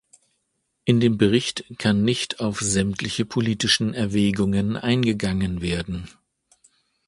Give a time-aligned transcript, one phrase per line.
[0.83, 6.07] In dem Bericht kann nicht auf sämtliche politischen Erwägungen eingegangen werden.